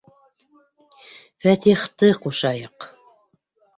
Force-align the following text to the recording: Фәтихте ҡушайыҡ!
Фәтихте 1.45 2.11
ҡушайыҡ! 2.25 2.93